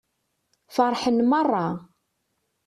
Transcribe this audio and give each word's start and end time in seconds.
Feṛḥen 0.75 1.17
meṛṛa. 1.29 1.67